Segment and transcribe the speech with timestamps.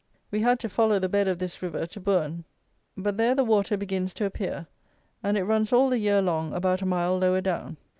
[0.31, 2.43] We had to follow the bed of this river to Bourne;
[2.97, 4.65] but there the water begins to appear;
[5.21, 7.77] and it runs all the year long about a mile lower down.